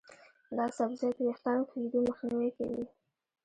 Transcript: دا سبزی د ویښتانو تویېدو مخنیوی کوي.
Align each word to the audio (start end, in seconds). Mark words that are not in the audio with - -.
دا 0.57 0.65
سبزی 0.77 1.09
د 1.17 1.19
ویښتانو 1.27 1.67
تویېدو 1.69 1.99
مخنیوی 2.09 2.49
کوي. 2.57 2.83